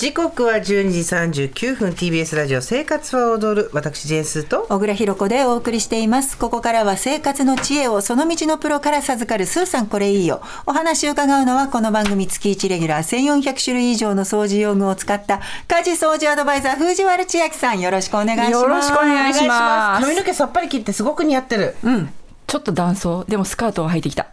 [0.00, 1.90] 時刻は12時39分。
[1.90, 3.70] TBS ラジオ生活は踊る。
[3.74, 4.62] 私ジェンスと。
[4.70, 6.38] 小倉弘子でお送りしています。
[6.38, 9.88] ここからは生活の知恵をその道のプロから授かるスーさん。
[9.88, 10.40] これいいよ。
[10.64, 13.42] お話を伺うのはこの番組月1レギュラー。
[13.42, 15.42] 1400種類以上の掃除用具を使った。
[15.68, 17.80] 家事掃除アドバイザー藤原千秋さん。
[17.80, 18.52] よろしくお願いします。
[18.52, 20.02] よろしくお願いします。
[20.02, 21.76] 髪の毛さっぱり切ってすごく似合ってる。
[21.84, 22.10] うん
[22.50, 24.26] ちょっと男装でもスカートを履いてきた。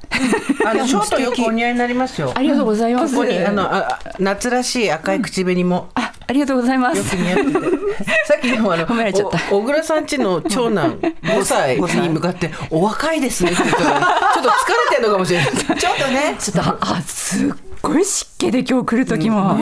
[0.65, 2.32] あの ショートよくお似合いになりますよ。
[2.33, 3.14] ありがとうございます。
[3.14, 6.97] ここにあのあ夏らしい赤い口紅も、あありがとうございます。
[6.97, 7.78] よく似合ってて。
[8.25, 14.00] さっきでもあの小倉さんちの長男 5歳に向かってお若いですねって言ったら、
[14.34, 14.54] ちょっと疲
[14.89, 15.50] れてるのかもしれない。
[15.78, 17.51] ちょっとねちょっとあすっ
[17.87, 19.57] ごい湿気で今日来る時も、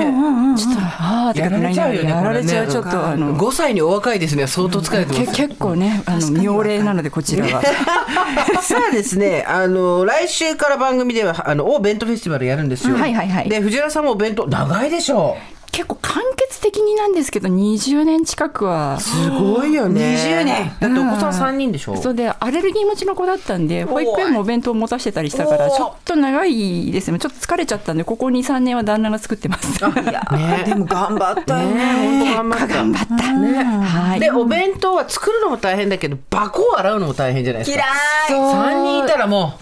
[0.58, 2.10] ちょっとああやられちゃうよね。
[2.10, 4.48] やられちゃう、こちょっとあの5歳にお若いですね。
[4.48, 5.38] 相当疲れてけます。
[5.38, 7.62] 結構ねあの妙齢なのでこちらは。
[8.62, 12.96] さあですね、あの来週から番組ではあのお弁当フェスティバルやるんですよ。
[12.96, 15.38] はいはいはいで藤原さんもお弁当長いでしょ
[15.76, 19.02] 結構完結的になんですけど20年近くはう。
[19.02, 20.16] すごいよね。
[20.16, 21.98] 20年だってお子さん三人でしょ。
[21.98, 29.68] それでアレルギー持ちの子だったんで保育園もお弁当を持たせてたりしたからちょっと長いですねちょっと疲れちゃったんでここ23年は旦那が作ってます。
[29.84, 31.76] いやーでも頑張ったよね
[32.24, 32.76] ね本当頑張った。
[32.78, 33.86] 頑張った。
[33.86, 34.20] はい。
[34.22, 37.94] でお弁当は作るのも大変だけど箱を洗うのも大変じゃないです嫌いか。
[38.30, 39.60] 三人いたらも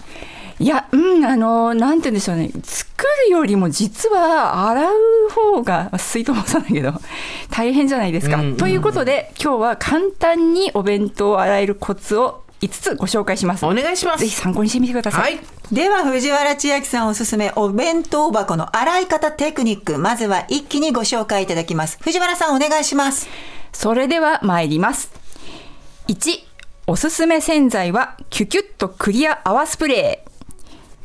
[0.60, 2.50] いや、うん、あの、なんて言うんでしょうね。
[2.62, 4.94] 作るよりも実は洗う
[5.30, 6.92] 方が、水筒もそうだけど、
[7.50, 8.36] 大変じゃないですか。
[8.36, 13.66] うんうんということで、今日は簡単にお弁当を洗えるコツを5つご紹介します。
[13.66, 14.20] うお願いします。
[14.20, 15.34] ぜひ参考にしてみてください。
[15.34, 15.40] はい。
[15.72, 23.28] では藤原千秋さんおすすめお弁当箱の洗い方テクニックまずは一気にご紹介いただきます藤原さんお願いします
[23.74, 25.10] それでは参ります。
[26.08, 26.38] 1、
[26.86, 30.23] おすすめ洗剤はキュキュッとクリア泡スプレー。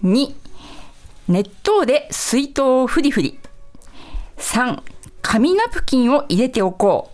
[0.04, 0.34] 2、
[1.28, 1.50] 熱
[1.82, 3.40] 湯で水筒をフリフリ。
[4.38, 4.82] 3、
[5.22, 7.12] 紙ナプキンを入れておこ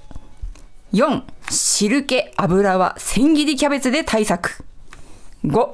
[0.94, 0.96] う。
[0.96, 4.64] 4、汁気、油は千切りキャベツで対策。
[5.46, 5.70] 5、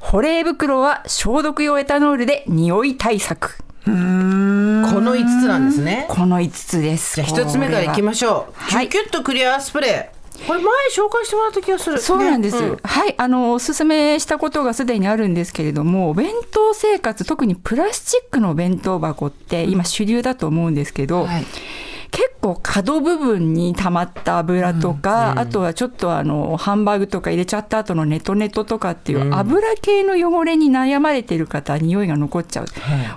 [0.00, 3.58] 保冷袋は消毒用エタノールで匂い対策。
[3.84, 6.06] この五つなんですね。
[6.08, 7.14] この5つです。
[7.16, 8.52] じゃあ一つ目からいきましょう。
[8.54, 10.15] はいキュキュッとクリアスプレー。
[10.46, 11.98] これ前紹介してもらった気がする。
[11.98, 12.76] そうなんです、ね。
[12.82, 21.46] はいあのおすすめしたことがすでにあるんですけれどもお弁当生活特にプラスチックのお弁当箱って今主流だと思うんですけど、はい
[22.46, 32.66] 結構角部分に溜まった油とか、あとはちょっとあのハンバーグとか入れちゃった後のネトネトとかっていう油系の汚れに悩まれてる方匂いが残っちゃう、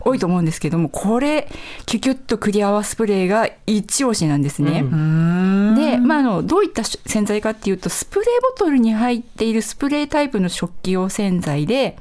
[0.01, 1.47] 多いと思うんですけどもこれ
[1.85, 4.81] キュキュッとクリアワスプレーが一押しなんですね。
[4.81, 11.97] で、まあ、あのどういった洗剤かっていうとスプレーボトルに入っているスプレータイプの食器用洗剤で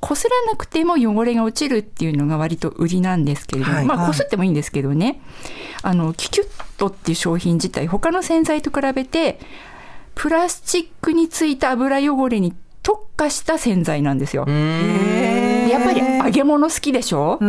[0.00, 3.86] こすらなくても汚れが落ちるっていうのが割と売りなんですけれども、はい。
[3.86, 5.20] まあこすってもいいんですけどね。
[5.82, 9.38] あのキュキュットっていう商品自体他の洗剤と比べて
[10.14, 14.44] プラスチックについた油汚れに特化した洗剤なんですよ。
[14.44, 15.31] でやっぱり
[16.24, 17.44] 揚げ物好きでしょ、あ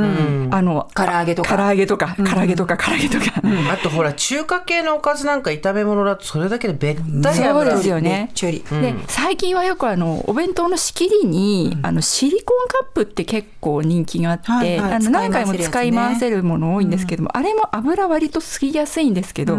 [0.61, 1.57] の唐揚げとか。
[1.57, 3.41] 唐揚げとか唐揚げとか唐揚げとか、
[3.71, 8.31] あとほら中華系のおかずなんか炒め物だとそれだけでべったりそう油ですよね。
[8.33, 8.63] で
[9.07, 14.93] 最近はよくあのお弁当の仕切りに、あのシリコンカップって結構人気があって、はいはい。
[14.93, 19.57] あの何回も使使い回せるもの多いんですけども、あれも油割と吸いやすいんですけど、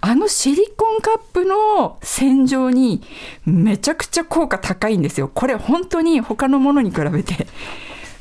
[0.00, 3.02] あのシリコンカップの洗浄に
[3.46, 5.30] めちゃくちゃ効果高いんですよ。
[5.32, 7.46] これ本当に他のものに比べて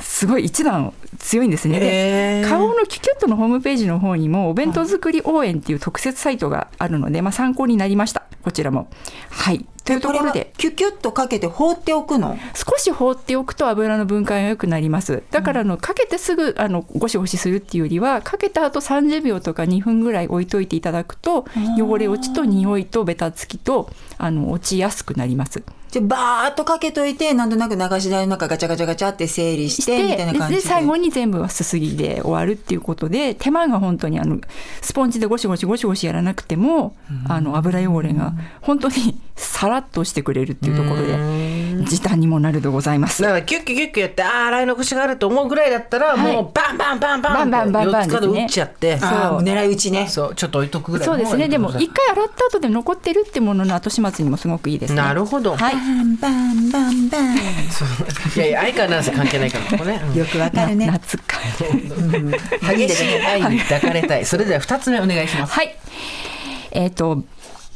[0.05, 1.79] すごい一段強いんですね。
[1.79, 8.87] で顔のキュキュットのホームページの方にもお弁当作り応援っていう特設サイトがあるので、まあ、参考になりましたこちらも。
[9.29, 10.51] はいというところで。
[10.57, 12.37] キュキュッとかけて放っておくの？
[12.53, 15.23] 少し放っておくと油の分解が良くなります。
[15.31, 21.45] だからあのかけてすぐあのゴシゴシするっていうよりはかけた後30秒とか2分ぐらい置いといていただくと
[21.79, 25.61] 汚れ落ちと匂いとベタつきとあの落ちやすくなります。
[25.91, 30.61] じゃあバーっとかけといてなんとなく流し台の中ガチャガチャガチャって整理してみたいな感じで。
[30.61, 34.39] で最後に全部はすすぎで終わるっていうことで手間が本当にあの
[34.81, 36.97] スポンジでゴシゴシゴシゴシやらなくても
[37.29, 43.21] あの油汚れが本当にさらっとしてくれるっていうところで時短にもなるでございます。
[43.21, 43.29] だ。
[43.29, 46.33] からキュッキュキュッキュやってあー洗い残しがあると思うぐらいだったら、はい。
[46.33, 48.95] もうバンバンバンバンバンバンバンバンちゃって。
[48.95, 50.07] あーもう狙い撃ちね。
[50.07, 51.49] そうちょっと置いとくぐらいそうですね。
[51.49, 55.01] でも一回洗った後で残ってるってものの後始末にもすごくいいですね。
[55.01, 55.75] なるほど、はい。
[55.75, 57.35] バンバンバンバン。
[57.35, 57.39] い
[58.37, 60.15] やいや愛かなんせ関係ないからここね、うん。
[60.15, 60.87] よくわかるね。
[60.87, 61.37] 夏か。
[62.73, 64.25] 激しい愛に抱かれたい。
[64.25, 65.53] それでは二つ目お願いします。
[65.53, 65.75] はい。
[66.71, 67.23] えっ、と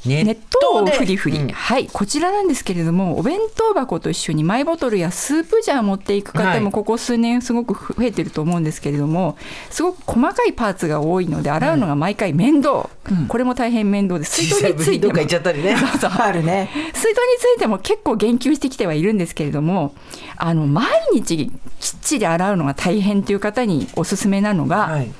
[0.06, 0.38] 熱湯
[0.70, 1.88] をフリフリ、うん、はい。
[1.88, 9.38] こちらなんですけれどもお弁当箱と一緒にマイボトルやスープジャー持っていく方もここ数年すごく増えてると思うんですけれども、
[9.70, 14.44] すごく細かいパーツが多いので洗うのが毎回面倒、うん、これも大変面倒です。
[14.44, 15.14] 水筒についても。
[15.14, 15.76] ね、
[16.20, 16.70] あるね。
[16.94, 19.94] 水筒についても結構言及してきてはいるんですけれども
[20.38, 25.12] あの毎日きっちり洗うのが大変という方におすすめなのが、はい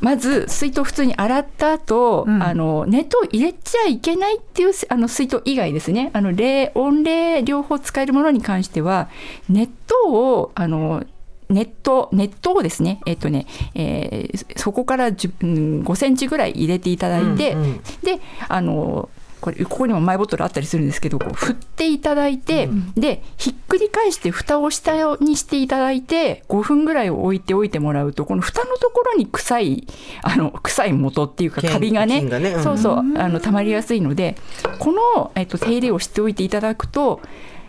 [0.00, 6.10] まず水筒普通に洗った後、うん、あの熱湯入れちゃいけないっていうあの水筒以外ですね。
[6.12, 9.08] あの冷温冷両方使えるものに関しては
[9.48, 9.70] 熱
[10.06, 11.04] 湯をあの
[11.48, 29.86] 熱湯熱湯をですねえっとね、えー、そこから5センチぐらい入れていただいて、うんうん、であのこれここにもマイボトルあったりするんですけどこう振っていただいて、うん、でひっくり返して蓋を下にしていただいて5分ぐらい置いておいてもらうとこの蓋のところに臭い
[30.22, 32.50] あの臭い元っていうかカビがね、ね。
[32.50, 34.36] うん、そうそうあの溜まりやすいので
[34.78, 37.20] この、えっと、手入れをしておいていただくと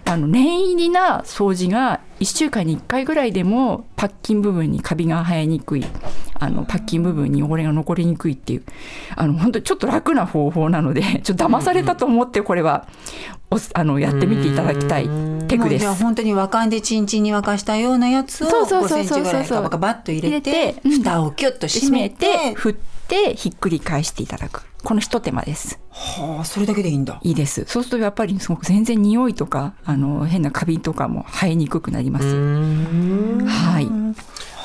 [0.06, 5.86] あの念入りな掃除が1週間に1回ぐらいでもパッキン部分にカビが生えにくい。
[6.34, 8.64] あのパッキン部分に汚れが残りにくいっていう。
[9.16, 12.88] あの本当にちょっと楽な方法なので ちょっと騙されたと思ってこれは
[13.52, 15.10] おあのやってみていただきたい
[15.48, 16.04] テクです。
[16.04, 22.74] 本当に和漢でチンチンに沸かしたようなやつを5センチぐらいガバガバッと入れて蓋をキュッと閉めて振っ
[23.08, 24.71] てひっくり返していただく。
[24.84, 25.80] この一手間です。
[25.92, 27.20] はあ、それだけでいいんだ。
[27.24, 27.66] いいです。
[27.68, 32.26] そうするとやっぱりすごく全然匂いとかあの変なカビとかも生えにくくなります。
[32.26, 33.88] はい。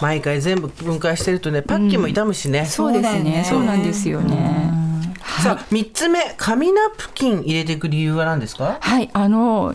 [0.03, 8.77] 毎回全部分解してるとねパッキンも傷むしね、うん、そうですねそうなんですよね、さあ3つ目紙ナプキン入れていく理由は何ですか？
[8.79, 9.75] はいあの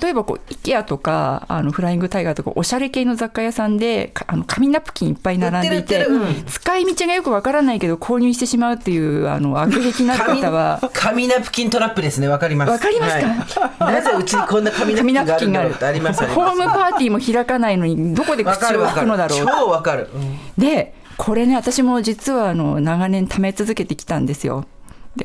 [0.00, 12.28] 例えばこう IKEA とかあのフライングタイガーとかおしゃれ系の雑貨屋さんであの紙ナプキンいっぱい並んでいて、うん、使い道がよくわからないけど購入してしまうっていうあの悪癖な方は紙ナプキントラップですね。
[12.28, 12.70] わかります。
[12.70, 13.20] わかります
[13.58, 19.46] か、はい、なぜうちにこんな紙ナプキンがあるありますホームパーティーも開かないのにどこで口を開くのだろう。
[19.46, 24.64] 超わかる、うん、でこれね私も実はあの長年貯め続けてきたんですよ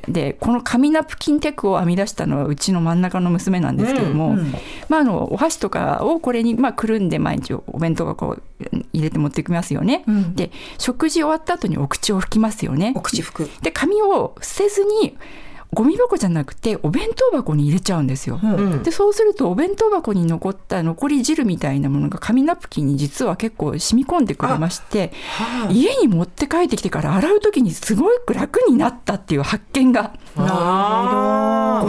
[0.08, 4.54] でこの紙ナプキンテクを編み出したのはうちの真ん中の娘なんですけども、うんうん、
[4.90, 8.38] まあ、あのお箸とかをこれにまあくるんで毎日お弁当箱
[8.94, 12.94] 入れて持ってきますよね、うん、で食事終わった後にお口を拭きますよね。
[12.96, 13.50] お口拭く。
[13.62, 15.18] で紙を捨てずに
[15.76, 18.40] ゴミ箱じゃなくてお弁当箱に入れちゃうんですよ。
[18.42, 30.42] うん、でそうするとお弁当箱に残った残り汁みたいなものが紙ナプキンに実は結構染み込んでくれまして、はあ、家に持って帰ってきてから洗う時にすごく楽になったっていう発見がご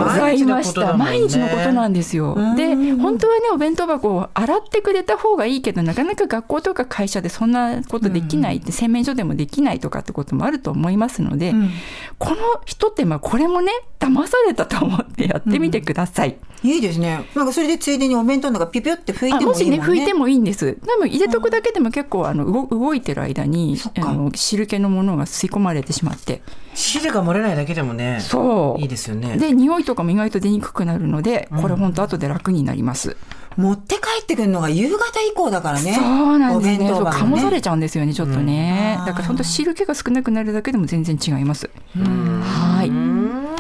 [0.05, 0.97] ざいました。
[0.97, 2.35] 毎日のことなんですよ。
[2.57, 11.71] で本当はねお弁当箱を洗ってくれた方がいいけどなかなか学校とか会社でそんなことできないって、洗面所でもできないとかってこともあると思いますので、うん、
[12.19, 16.37] この一手間これもね騙されたと思ってやってみてください。
[16.65, 17.29] うん、いいですね。
[17.35, 19.47] なんかそれでついでにお弁当のがピピュって拭いてもいいもんね。
[19.47, 20.79] もしね拭いてもいいんです。
[20.87, 26.43] 多分入れとくだけでも結構あの動いてる間にあの汁気のものが吸い込まれてしまって。
[26.75, 28.19] 汁が漏れないだけでもね。
[28.21, 28.81] そう。
[28.81, 29.37] いいですよね。
[29.39, 33.17] で匂いとかも意外と出にくくなるので、これ本当後で楽になります。
[33.57, 35.95] 持って帰ってくるのが夕方以降だからね。
[35.95, 36.79] そうなんですね。
[36.79, 38.97] ね醸されちゃうんですよね、ちょっとね。
[39.01, 41.71] うん、だから本当汁気が少なくなるだけでも全然違います。
[41.95, 43.06] はい。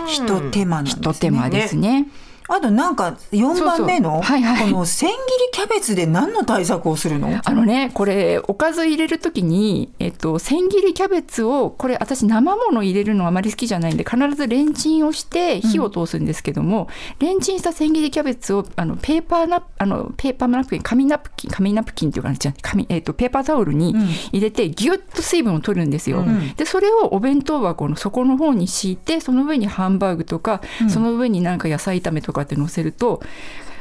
[0.06, 1.00] ひと手間なんですね。
[1.00, 2.06] ひと手間ですね。
[2.48, 5.18] あとなんか4番目のこの千切り
[5.52, 7.40] キャベツで何の対策をするの？
[7.44, 16.88] あのねこれおかず入れる時に、えっと、千切りキャベツをこれ私生もの入れるのあまり好きじゃないんで必ずレンチンをして火を通すんですけども、
[17.20, 23.94] うん、レンチンした千切りキャベツをあのペーパーナあのペーパーナプキン紙ナプキン紙ナプキンっていうかな紙、えっと、ペーパータオルに
[24.32, 26.20] 入れてギュッと水分を取るんですよ。
[26.20, 33.22] うん、でそれをお弁当箱の底の方に敷いてその上にハンバーグとか、うん、その上になんか野菜炒めとかって乗せると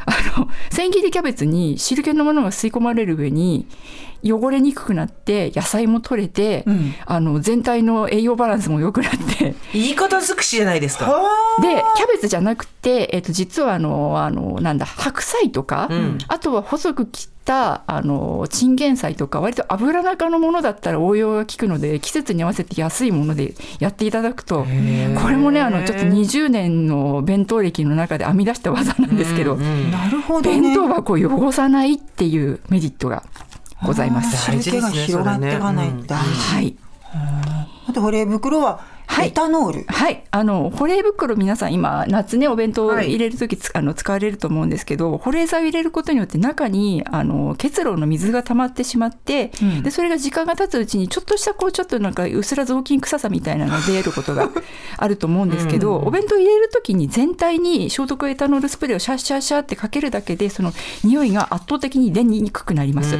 [0.05, 3.67] あの千切りキャベツに汁気のものが吸い込まれる上に
[4.24, 9.55] 汚れにくくなって野菜も取れて、うん、あの全体の栄養バランスも良くなって。
[9.74, 11.05] いいこと尽くしじゃないですか。
[11.62, 24.67] でキャベツじゃなくて、えー、と実はあのあのなんだ白菜とか、うん、あとは細く切ったあのチンゲン菜とか割と油中のものだったら応用が効くので季節に合わせて安いものでやっていただくとこ
[25.29, 33.24] れもねあのちょっと20年の弁当歴の中で編み出した技なんですけど、うんうん、なるほど、ね、弁当箱を汚さないっていうメリットが
[33.84, 34.51] ございます。
[34.62, 36.77] 汁気が広がっていかない、はい。
[37.88, 38.79] あと保冷袋は
[39.25, 39.85] エタノール。
[39.88, 40.24] はい。
[40.31, 54.50] あの保冷袋皆さん今夏ねお弁当入れる時、はい、あの使われると思うんですけど保冷剤を入れることによって中にあの結露の水が溜まってしまって、うん、でそれが時間が経つうちにちょっとしたこうちょっとなんかうすら雑巾臭さみたいなのが 出ることが
[54.97, 63.12] あると思うんですけど、うん、お弁当入れる時に全体に消毒エタノールスプレーをシャッシャッシャッってかけるだけでその匂いが圧倒的に出にくくなります。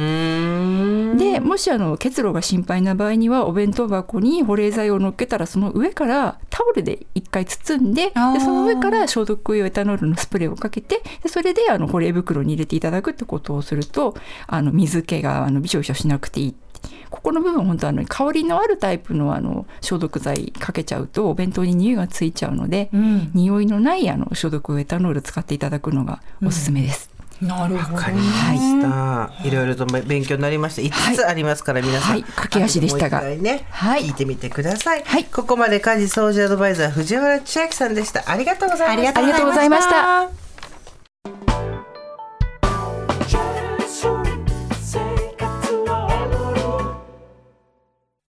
[1.16, 14.16] でもしあの結露が心配な場合にはお弁当箱に保冷剤を乗っけたらその上からタオルで一回包んででその上から消毒用エタノールのスプレーをかけてでそれであの保冷袋に入れていただくってことをすると
[14.46, 16.54] あの水気があのびしょびしょしなくていい
[17.10, 27.10] ここの部分本当あの香りのあるタイプのあの消毒剤かけちゃうとお弁当に匂いがついちゃうので、うん、匂いのないあの消毒エタノール使っていただくのがおすすめです。
[27.10, 27.96] うんなるほど。
[27.96, 29.48] わかりました、はい。
[29.48, 30.82] いろいろと勉強になりました。
[30.82, 32.10] 5つありますから、皆さん。
[32.12, 33.22] はい、駆け足でしたが。
[33.22, 35.02] ね、はい、聞いてみてください。
[35.04, 38.24] はい、ここまで家事掃除アドバイザー藤原千秋さんでした。
[38.26, 39.20] ありがとうございました。
[39.20, 40.45] ありがとうございました。